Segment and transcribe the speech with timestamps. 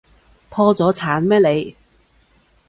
[0.49, 1.75] 破咗產咩你？